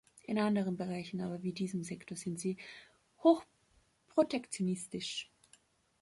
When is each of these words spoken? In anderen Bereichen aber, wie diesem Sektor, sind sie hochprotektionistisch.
In 0.23 0.39
anderen 0.39 0.77
Bereichen 0.77 1.21
aber, 1.21 1.43
wie 1.43 1.53
diesem 1.53 1.83
Sektor, 1.83 2.17
sind 2.17 2.39
sie 2.39 2.57
hochprotektionistisch. 3.19 5.29